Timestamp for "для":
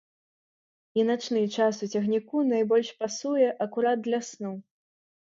4.07-4.19